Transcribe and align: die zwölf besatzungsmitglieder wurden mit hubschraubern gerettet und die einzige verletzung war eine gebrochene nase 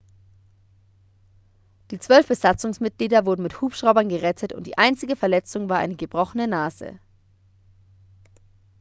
die 1.91 1.99
zwölf 1.99 2.25
besatzungsmitglieder 2.27 3.27
wurden 3.27 3.43
mit 3.43 3.61
hubschraubern 3.61 4.09
gerettet 4.09 4.51
und 4.51 4.65
die 4.65 4.75
einzige 4.79 5.15
verletzung 5.15 5.69
war 5.69 5.77
eine 5.77 5.95
gebrochene 5.95 6.47
nase 6.47 6.97